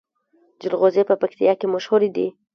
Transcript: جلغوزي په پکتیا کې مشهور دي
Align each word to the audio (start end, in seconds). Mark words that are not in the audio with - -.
جلغوزي 0.61 1.03
په 1.09 1.15
پکتیا 1.21 1.53
کې 1.59 1.65
مشهور 1.73 2.01
دي 2.15 2.27